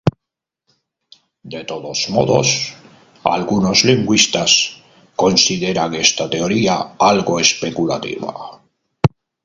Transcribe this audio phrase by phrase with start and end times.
[1.43, 2.73] De todos modos,
[3.23, 4.81] algunos lingüistas
[5.15, 8.33] consideran esta teoría algo especulativa.